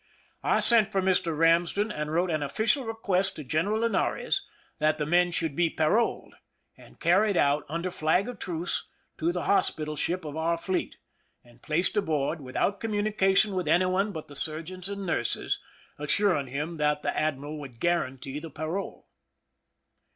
I 0.43 0.61
sent 0.61 0.91
for 0.91 0.99
Mr. 0.99 1.37
Ramsden, 1.37 1.91
and 1.91 2.11
wrote 2.11 2.31
an 2.31 2.41
official 2.41 2.85
request 2.85 3.35
to 3.35 3.43
Greneral 3.43 3.81
Linares 3.81 4.41
that 4.79 4.97
the 4.97 5.05
men 5.05 5.29
should 5.31 5.55
be 5.55 5.69
paroled, 5.69 6.33
and 6.75 6.99
carried 6.99 7.37
out, 7.37 7.67
under 7.69 7.91
flag 7.91 8.27
of 8.27 8.39
truce, 8.39 8.87
to 9.19 9.31
the 9.31 9.43
hospital 9.43 9.95
ship 9.95 10.25
of 10.25 10.35
our 10.35 10.57
fleet, 10.57 10.97
and 11.43 11.61
placed 11.61 11.95
aboard, 11.97 12.41
without 12.41 12.79
communication 12.79 13.53
with 13.53 13.67
any 13.67 13.85
one 13.85 14.11
but 14.11 14.27
the 14.27 14.35
surgeons 14.35 14.89
and 14.89 15.05
nurses, 15.05 15.59
assuring 15.99 16.47
him 16.47 16.77
that 16.77 17.03
the 17.03 17.15
admiral 17.15 17.59
would 17.59 17.79
guarantee 17.79 18.39
the 18.39 18.49
parole. 18.49 19.05